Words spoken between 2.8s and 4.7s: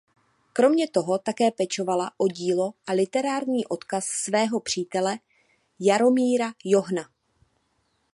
a literární odkaz svého